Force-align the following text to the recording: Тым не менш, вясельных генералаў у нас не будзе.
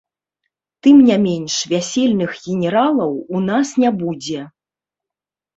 Тым 0.85 0.97
не 1.09 1.17
менш, 1.25 1.53
вясельных 1.73 2.31
генералаў 2.45 3.11
у 3.37 3.45
нас 3.49 3.77
не 3.85 3.89
будзе. 4.03 4.41